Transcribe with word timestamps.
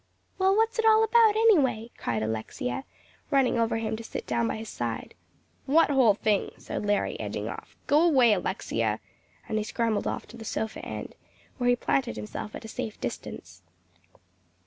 "Well, 0.39 0.55
what's 0.55 0.79
it 0.79 0.85
all 0.87 1.03
about, 1.03 1.35
anyway?" 1.35 1.91
cried 1.95 2.23
Alexia, 2.23 2.85
running 3.29 3.59
over 3.59 3.75
to 3.77 3.81
him 3.83 3.95
to 3.97 4.03
sit 4.03 4.25
down 4.25 4.47
by 4.47 4.55
his 4.57 4.67
side. 4.67 5.13
"What 5.67 5.91
whole 5.91 6.15
thing?" 6.15 6.49
said 6.57 6.83
Larry, 6.87 7.19
edging 7.19 7.47
off. 7.47 7.75
"Go 7.85 8.01
away, 8.07 8.33
Alexia," 8.33 8.99
and 9.47 9.59
he 9.59 9.63
scrambled 9.63 10.07
off 10.07 10.25
to 10.29 10.37
the 10.37 10.43
sofa 10.43 10.83
end, 10.83 11.13
where 11.59 11.69
he 11.69 11.75
planted 11.75 12.15
himself 12.15 12.55
at 12.55 12.65
a 12.65 12.67
safe 12.67 12.99
distance. 12.99 13.61